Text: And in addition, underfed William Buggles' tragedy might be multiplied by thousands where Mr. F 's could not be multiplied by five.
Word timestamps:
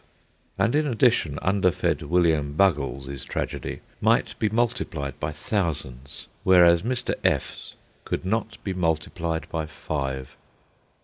And 0.57 0.73
in 0.73 0.87
addition, 0.87 1.37
underfed 1.43 2.01
William 2.01 2.53
Buggles' 2.55 3.23
tragedy 3.23 3.81
might 4.01 4.33
be 4.39 4.49
multiplied 4.49 5.19
by 5.19 5.31
thousands 5.31 6.25
where 6.43 6.65
Mr. 6.77 7.13
F 7.23 7.53
's 7.53 7.75
could 8.03 8.25
not 8.25 8.57
be 8.63 8.73
multiplied 8.73 9.47
by 9.51 9.67
five. 9.67 10.35